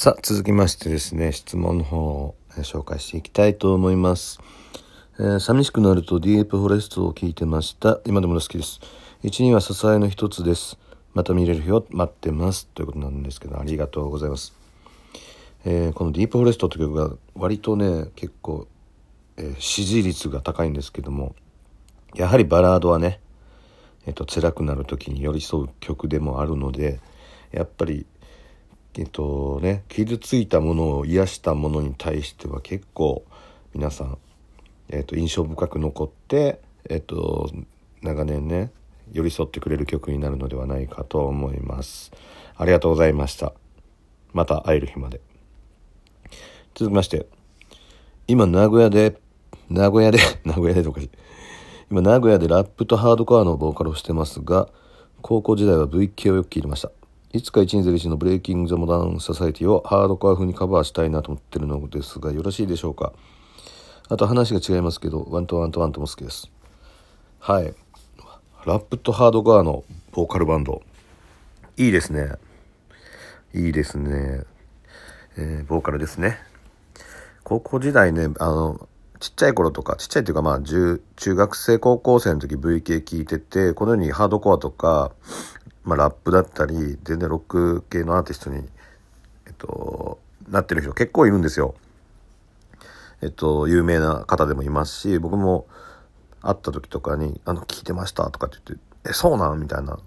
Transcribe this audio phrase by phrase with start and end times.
[0.00, 4.40] さあ、続きましてですね、質問の方を紹介していきたいと思います。
[5.18, 8.00] えー、寂しくなるとディープフォレストを聞いてました。
[8.06, 8.80] 今でも好きです。
[9.22, 10.78] 一には支えの一つです。
[11.12, 12.66] また見れる日を待ってます。
[12.68, 14.54] ということなんですけど、ありがとうございます。
[15.66, 18.68] えー、このディープフォレストという曲が割とね、結構、
[19.36, 21.34] えー、支持率が高いんですけども、
[22.14, 23.20] やはりバラードはね、
[24.06, 27.00] えっ、と、辛くなる時に寄り添う曲でもあるので、
[27.52, 28.06] やっぱり
[28.96, 33.24] えっとね傷ついたものを癒したものに対しては結構
[33.74, 34.18] 皆さん、
[34.88, 37.50] えっと、印象深く残ってえっと
[38.02, 38.70] 長年ね
[39.12, 42.12] 寄り添ってくれる曲になるのではないかと思います。
[42.56, 43.52] ありがとうございました。
[44.32, 45.20] また会える日まで。
[46.74, 47.26] 続きまして
[48.26, 49.18] 今名古屋で
[49.68, 51.00] 名古屋で 名古屋でとか
[51.90, 54.68] 今名古屋でラップとハードコアのボーカルをしてますが
[55.20, 56.99] 高校時代は VK をよく聞いてました。
[57.32, 63.12] いつか101の Breaking the Modern Society をハードコア風にカバーしたいなと思ってるのですがよろしいでしょうか？
[64.08, 66.50] あと話が違いますけどワンとワンとワンとも好きです。
[67.38, 67.72] はい。
[68.66, 70.82] ラップとハードコアのボーカルバンド。
[71.76, 72.32] いいですね。
[73.54, 74.42] いいですね。
[75.38, 76.38] えー、ボーカルですね。
[77.44, 78.88] 高校時代ねあの
[79.20, 85.12] ちっちゃい頃とかちっちゃいっていうかまあ中学生高校生の時 VK 聞いててこのようにハードコアとか
[85.84, 88.68] まあ、ラップだったり全然ロック系のアーティストに、
[89.46, 91.74] えっと、なってる人結構いるんですよ。
[93.22, 95.66] えっと、有名な方でもいますし僕も
[96.42, 99.98] 会った時とかに「あの聞いてました」とかって言って「えそうなん?」みたいな。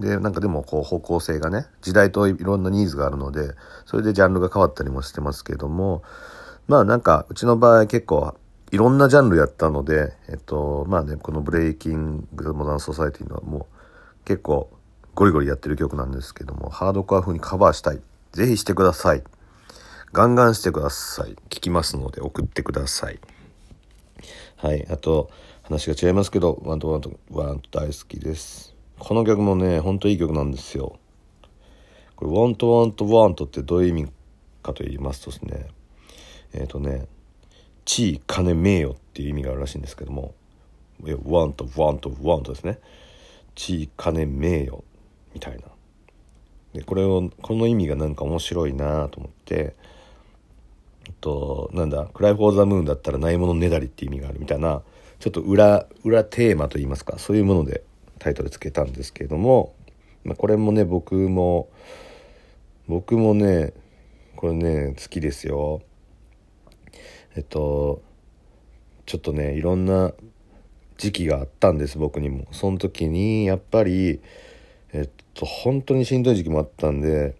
[0.00, 3.54] でなんかでもこう方向性がね時代といろんなニーズがあるので
[3.86, 6.02] それでジャンルが変わったりもしてますけども
[6.66, 8.34] まあなんかうちの場合結構
[8.72, 13.71] いろんなジャンルやったのでえっとまあねこのブレイキング・モダン・ソサイティのもう
[14.24, 14.70] 結構
[15.14, 18.00] ゴリゴリやってる曲なんですけども、ハードコア風にカバーしたい。
[18.32, 19.22] ぜひしてください。
[20.12, 21.36] ガンガンしてください。
[21.48, 23.18] 聞きますので送ってください。
[24.56, 24.86] はい。
[24.90, 25.30] あと、
[25.62, 28.74] 話が違いますけど、ワンとワンとワンと大好きです。
[28.98, 30.98] この曲もね、ほんといい曲なんですよ。
[32.16, 34.12] これ、ワンとワンとワンとってどういう意味
[34.62, 35.66] かと言いますとですね、
[36.54, 37.06] えっ、ー、とね、
[37.84, 40.34] 地位、金、名誉っていう意味があるらしいんですけども、
[41.24, 42.78] ワンとワンとワンとですね。
[43.54, 44.82] 地位金名誉
[45.34, 45.62] みたいな。
[46.72, 49.74] でこれをこの意味がなんか面白いなと思って
[51.20, 54.82] となんだ「Cry for the Moon」だったらないものねだりって意味があるみたいな
[55.18, 57.84] ちょっと裏裏テーマといいますかそういうもので
[58.18, 59.74] タイトルつけたんですけれども、
[60.24, 61.68] まあ、これもね僕も
[62.88, 63.72] 僕もね
[64.36, 65.82] これね好きですよ。
[67.36, 68.02] えっと
[69.06, 70.12] ちょっとねいろんな
[71.02, 72.46] 時期があったんです僕にも。
[72.52, 74.20] その時にやっぱり
[74.92, 77.34] えっと本当にしんどい時期もあったんで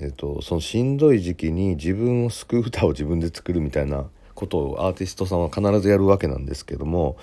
[0.00, 7.16] えっとそのしんどい時期に自分を救う歌を自分で作るみたいなことをアーティストさんは必ずやるわけなんですけども、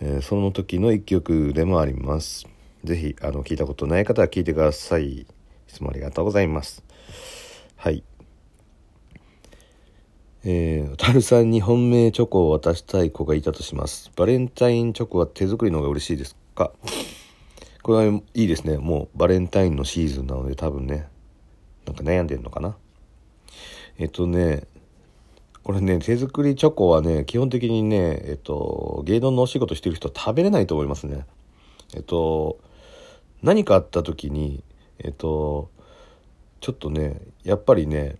[0.00, 2.46] えー、その時の一曲でもあります。
[2.84, 5.20] 是非あの聞いたことない方は聞いてください。
[5.20, 5.26] い
[5.68, 6.84] つもありがとうございます。
[7.76, 8.04] はい。
[10.48, 14.12] えー、タルさんに本命チョコを渡したい子がいたとします。
[14.14, 16.70] バレンタインチョコは手作りの方が嬉しいですか？
[17.82, 18.78] これはいいですね。
[18.78, 21.08] もうバレンタインのシーズンなので多分ね、
[21.84, 22.76] なんか悩んでんのかな？
[23.98, 24.68] えっとね、
[25.64, 31.26] これね、手作りチョコはね、基本的にね、えっと、芸能のお仕事してる人は食べれないと思いますね。
[31.92, 32.60] えっと、
[33.42, 34.62] 何かあった時に、
[35.00, 35.70] えっと、
[36.60, 38.18] ちょっとね、やっぱりね、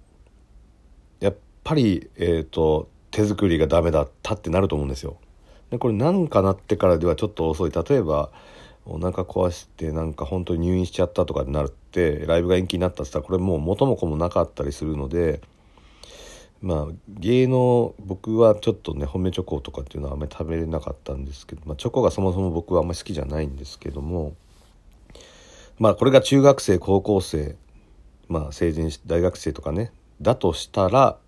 [1.66, 5.16] ぱり、えーと、手作りがダメだったってなると思うんですよ。
[5.70, 8.30] でこれ何かなってからではちょっと遅い例えば
[8.84, 15.40] お腹壊してなんか本当に入院しちゃったとかになってライブが延期になったって言ったらこれもう元も子もなかったりするので
[16.62, 24.36] まあ芸能僕はちょっとね褒めチョコとかっていうのはあんまり食べれなかったんですけど、まあ、チョコがそもそも僕はあんまり好きじゃないんですけども
[25.80, 27.56] まあこれが中学生高校生
[28.28, 29.90] まあ成人大学生とかね
[30.22, 31.18] だとしたら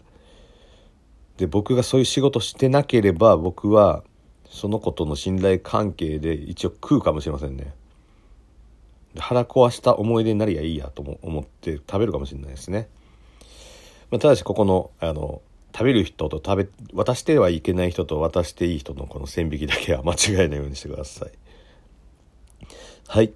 [1.39, 4.05] で僕がそういう仕事してなければ僕は
[4.51, 7.73] その子との信頼関係で一応食うかもしれませんね
[9.17, 12.89] 腹壊した思い出になりゃいいやと思って食べるかもしれないですね、
[14.11, 15.41] まあ、ただしここのあの
[15.73, 21.31] 食べる人と食べ渡してはいけない人と渡していい人のこの線引きだけは間違えないようにしてください
[23.07, 23.33] はい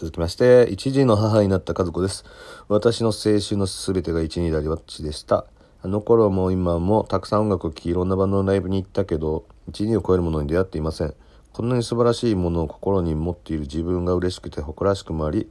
[0.00, 2.24] 続きまして、一児の母になった和子です。
[2.68, 5.44] 私の青春のすべてが一二だりわっちでした。
[5.82, 11.14] あの頃も今もたくさん音楽を聴きいろんなバンドのライブに行ったけど1、2を超えるものに出会っていません。
[11.52, 15.50] こんなに素晴らしいものを心に持っている自分が嬉しくて誇らしくもあり、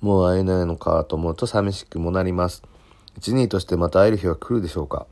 [0.00, 2.62] もう会えないのかと思うと寂しくもなります。
[3.20, 5.06] 1、2としてまた会える日は来るでしょうか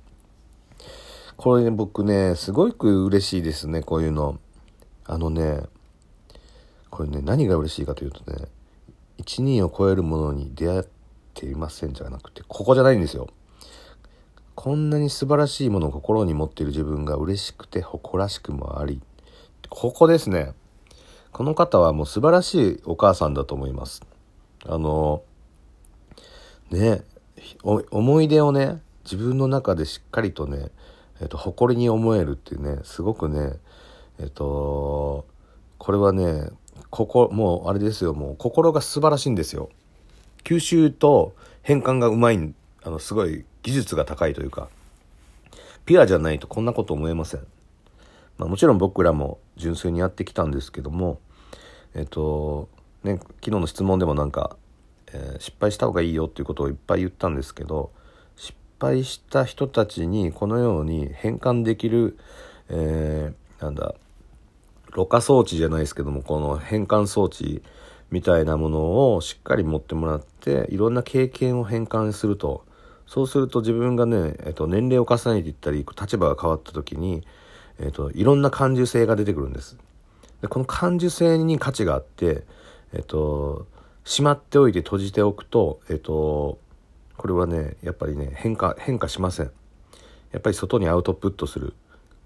[1.36, 4.38] これね、僕ね、すごく嬉しいですね、こういうの。
[5.04, 5.62] あのね、
[6.90, 8.48] これね、何が嬉しいかというとね、
[9.18, 10.84] 1、2を超えるものに出会っ
[11.34, 13.28] ていませんじゃなくて、ここじゃないんですよ。
[14.60, 19.00] こんなに素晴らしいものを心に持っている自分が嬉しくて誇らしくもあり、
[19.68, 20.52] ここですね。
[21.30, 24.02] この方はもう素晴らしいお母さんだと思います。
[24.66, 25.22] あの、
[26.72, 27.02] ね、
[27.62, 30.72] 思い出をね、自分の中でしっかりとね、
[31.20, 33.60] えっと、誇りに思えるっていうね、すごくね、
[34.18, 35.24] えっと、
[35.78, 36.48] これはね、
[36.90, 39.70] ここ、もうあれですよ、もう心が素晴らしいんですよ。
[40.42, 42.52] 吸収と変換がうまい、
[42.82, 44.70] あの、すごい技術が高いというか、
[45.84, 47.46] ピュアじゃないとこんなこと思えません。
[48.38, 51.20] まあもちろん僕らも純粋にやってきたんですけども、
[51.94, 52.70] えっと、
[53.04, 54.56] ね、昨日の質問でもなんか、
[55.12, 57.92] えー、失敗した方がいいよっていうことをいっぱい言ったんですけど、
[58.36, 62.16] 失敗した人たちにこのように変換できる、
[62.70, 63.94] えー、なんだ
[64.92, 67.62] ろ過装置じゃないですけどもこの変換装置
[68.10, 72.64] みたいなものをしっかり持ってもらっていろんな経験を変換すると
[73.08, 77.26] そうすると自分がね、えっと、年齢を重ねていったり立場が変わった時に、
[77.80, 79.78] えっと、いろんな感受性が出てくるんです。
[80.42, 82.44] でこの感受性に価値があって、
[82.92, 83.66] えっと、
[84.04, 86.58] しまっておいて閉じておくと、えっと、
[87.16, 89.50] これはねやっぱりね変化変化しません
[90.32, 91.72] やっぱり外にアウトプットする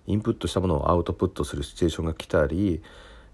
[0.09, 2.83] インプットしたものをアウトプットするシチュエーションが来たり、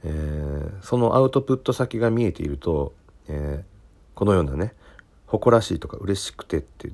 [0.05, 2.93] えー、そのアウトプット先が見えていると、
[3.27, 4.75] えー、このようなね
[5.27, 6.91] 誇らしいとか嬉しくてって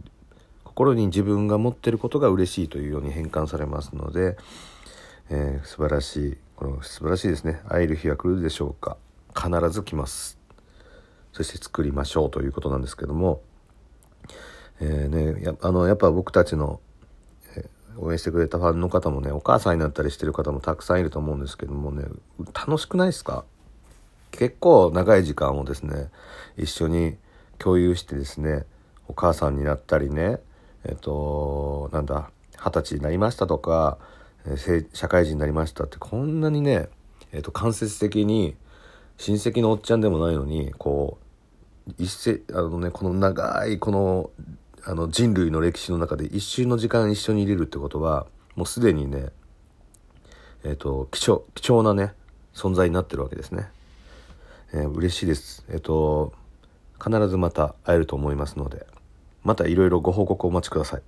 [0.74, 4.36] 心に自分が持ってることが嬉しいというように変換されますので、
[5.30, 7.60] えー、素晴らしいこの素晴らしいですね。
[7.68, 8.96] 会える日が来るでしょうか。
[9.36, 10.38] 必ず来ます。
[11.32, 13.40] そして作りましょうということなんですけども
[14.80, 16.80] えー、ね、やあのやっぱ僕たちの、
[17.56, 22.04] えー、応援してくれたファンの方もねお母さんになったりしてる方もたくさんいると思うんですけどもね
[22.52, 23.44] 楽しくないですか？
[24.32, 26.10] 結構長い時間をですね
[26.56, 27.16] 一緒に
[27.58, 28.64] 共有してですね
[29.06, 30.40] お母さんになったりね
[30.84, 33.98] えっ、となんだ二十歳になりましたとか、
[34.46, 36.88] え、社会人になりましたってこんなにね、
[37.32, 38.56] えっと間接的に
[39.18, 41.24] 親戚のおっちゃんでもないのにこう
[41.98, 44.30] 一世あのねこの長いこの
[44.86, 49.28] あの人類の歴史の中で一瞬の時間一緒に入れるってことはもうすでにね
[50.62, 52.12] えっ、ー、と貴重貴重なね
[52.54, 53.68] 存在になってるわけですね、
[54.72, 55.64] えー、嬉しいです。
[55.68, 56.32] えっ、ー、と
[57.02, 58.86] 必ずまた会えると思いますので。
[59.44, 61.02] またいろいろご報告お待ちください。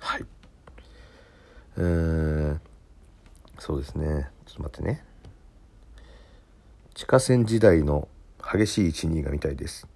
[0.00, 0.24] はい。
[1.78, 2.58] えー、
[3.58, 4.28] そうですね。
[4.46, 5.04] ちょっと待ってね。
[6.94, 8.08] 地下戦時代の
[8.40, 9.86] 激しい12が見たいです。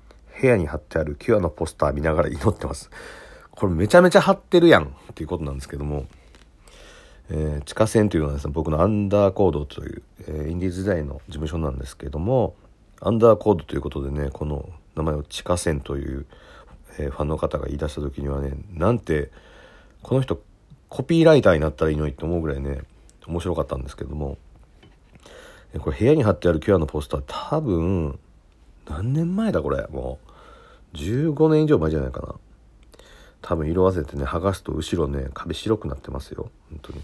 [0.40, 2.90] 部屋に貼ってあるキュアのポスター見ながら祈ってます。
[3.50, 6.06] これめちゃめちゃ貼ってるやんっていうことなんですけども、
[7.30, 12.54] えー、地下線というのはですね、僕のアンダーコードという、えー、インディーズ時代の事務所なんですけども、
[13.00, 16.26] アンダーコードということでね、この名前を地下線という、
[16.98, 19.30] えー、ファンの方が言い出した時にはね、なんて、
[20.02, 20.42] この人
[20.88, 22.80] コピーライターになったらいいのにって思うぐらいね、
[23.26, 24.38] 面白かったんですけども、
[25.78, 28.18] これ部屋に貼ってあるキュアのポスター多分、
[28.88, 30.30] 何年前だこれ、もう。
[30.94, 32.34] 15年以上前じゃないかな。
[33.42, 36.50] 多分色あせてね剥がすと後ろね壁白くなってますよ。
[36.70, 37.00] 本当に。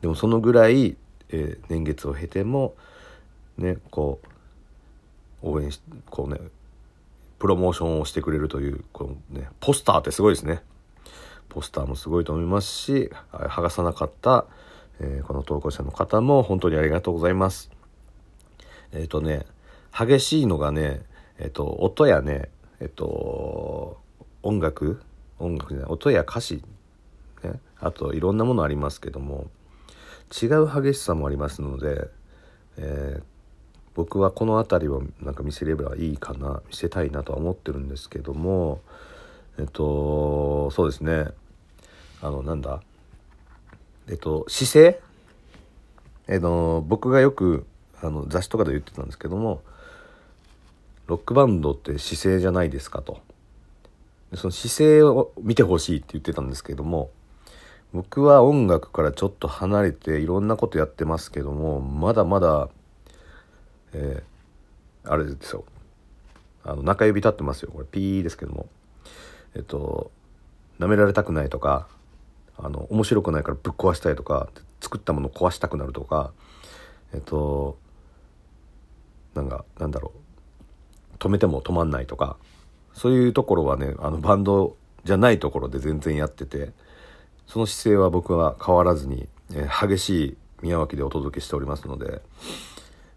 [0.00, 0.96] でもそのぐらい、
[1.30, 2.74] えー、年月を経ても
[3.58, 4.20] ねこ
[5.42, 6.38] う応援しこうね
[7.44, 10.62] プロモーションをしてくれるというこのねポスターってすごいですね。
[11.50, 14.46] ポスターもすごいと思いますし剥がさなかった、
[14.98, 17.70] えー、この投稿者の方も本当にありがとうございます。
[18.92, 19.44] えっ、ー、とね
[19.92, 21.02] 激しいのがね
[21.38, 22.48] えっ、ー、と音やね
[22.80, 24.00] えっと
[24.42, 25.02] 音楽
[25.38, 26.64] 音楽じゃない音や歌詞、
[27.42, 29.50] ね、あといろんなものありますけども
[30.32, 32.08] 違う激しさもありますので、
[32.78, 33.22] えー、
[33.94, 38.80] 僕はこの辺りをなんか見せればいいかな見せたいなとは思ってるんですけども
[39.58, 41.28] えっとそうですね。
[42.20, 42.80] あのなんだ？
[44.08, 45.00] えっと姿勢？
[46.26, 47.66] えっと僕がよく
[48.02, 49.62] あの雑誌とかで言ってたんですけども
[51.06, 53.20] ロックバンドって姿勢じゃないですかと。
[54.34, 57.10] その姿勢を見てほしいって言ってたんですけども
[57.92, 62.68] 僕は音楽からちょっと離れていろんなことやってますけどもまだまだ
[63.94, 65.64] えー、あれですよ。
[66.64, 67.70] あの中指立ってますよ。
[67.72, 68.66] これピーですけども。
[69.54, 70.10] えっと
[70.80, 71.86] 舐められたくないとか
[72.58, 74.48] あの面白くないからぶっ壊したいとか
[74.80, 76.32] 作ったもの壊したくなるとか
[77.12, 77.78] えっと
[79.34, 80.18] なんかなんだろう。
[81.18, 82.36] 止めても止まんないとか
[82.92, 86.72] そういうところはねあのバンドじゃないところで全然やってて
[87.46, 92.22] その姿勢は僕は変わらずに、えー、激しい宮脇でお届けしておりますので、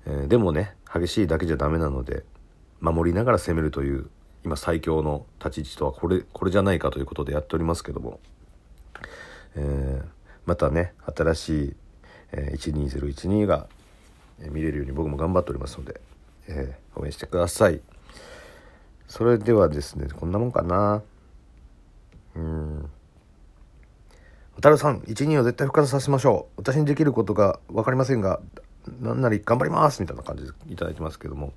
[0.08, 2.24] えー、でもね激しいだけじゃダメなので
[2.80, 4.10] 守りながら攻めるという
[4.46, 8.20] 今最強の立ち位置とはこれこれじゃないかということでやっておりますけども、
[9.56, 10.06] えー、
[10.46, 11.76] またね新しい、
[12.32, 13.68] えー、12012が
[14.40, 16.00] 見れるように僕も頑張っておりますので、
[16.48, 17.82] えー、応援してください。
[19.08, 21.02] それではですねこんなもんかな。
[22.36, 22.90] うん。
[24.56, 26.62] 渡るさん12を絶対復活させましょう。
[26.62, 28.40] 私にできることが分かりませんが
[29.02, 31.54] 何なり頑張りますみたいな感じでいただいてますけども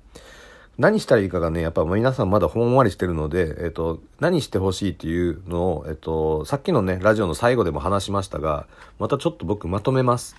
[0.77, 8.65] 何したらいいかがねやっぱ皆さんまだほんわりしてるので、えっと、何してほしいっていうのを、えっと、さっきのねラジオの最後でも話しましたが
[8.97, 10.35] またちょっと僕まとめます。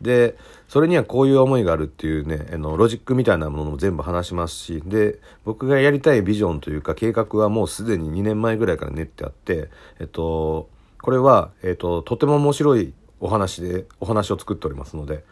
[0.00, 0.36] で
[0.68, 9.68] それにはこういう思いがあるっていうねあのロジックみたいなものも全部話しますしで僕がやりたいビジョンというか計画はもうすでに2年前ぐらいから練ってあって
[10.00, 10.68] えっと
[11.00, 15.24] これは、えっと、とても面白いお話でお話を作っておりますので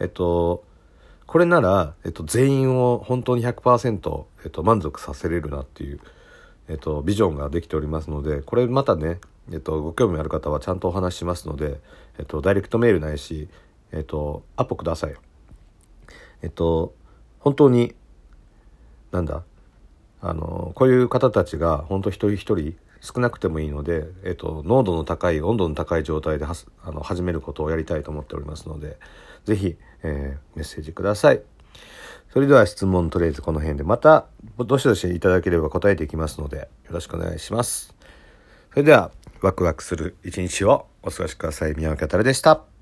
[0.00, 0.64] えっと
[1.26, 6.00] これなら、えっと、全員を本当に100%、えっと、満足させれるなっていう、
[6.68, 9.18] えっと、ビジョンができておりますのでこれまたね、
[9.50, 11.80] えっと、ご興味ある方はちゃんとお話ししますので、
[12.18, 13.48] えっと、ダイレクトメールないし、
[13.92, 15.14] えっと、アポください。
[16.42, 16.94] えっと、
[17.40, 17.94] 本当に、
[19.12, 19.44] なんだ、
[20.20, 28.96] あの、こういう方たちが本当一人一人少なくてもいいので、えっと、濃度の高い、温度の高い状態ではあの始めることをやりたいと思っておりますので、
[29.44, 31.42] 是非、えー、メッセージください。
[32.32, 34.26] それでは質問とりあえずこの辺でまた
[34.58, 37.94] どしどしいただければ答えていきますのでよろしくお願いします。
[38.70, 41.74] それではワクワクする一日をお過ごしください。
[41.76, 42.73] 宮脇あたるでした。